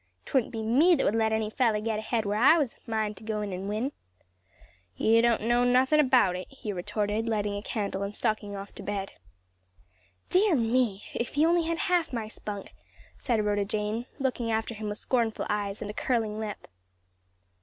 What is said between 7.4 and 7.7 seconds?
a